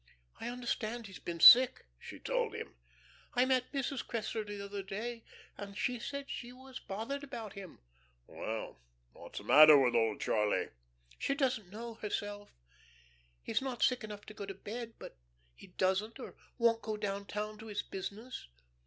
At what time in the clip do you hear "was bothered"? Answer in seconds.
6.51-7.23